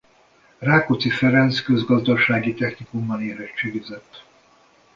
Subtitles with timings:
[0.59, 4.23] Rákóczi Ferenc Közgazdasági Technikumban érettségizett.